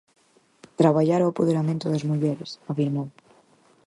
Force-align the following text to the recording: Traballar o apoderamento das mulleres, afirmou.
Traballar 0.79 1.21
o 1.21 1.29
apoderamento 1.31 1.85
das 1.89 2.03
mulleres, 2.09 2.49
afirmou. 2.71 3.07